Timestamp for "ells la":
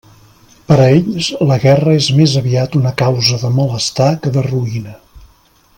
1.01-1.57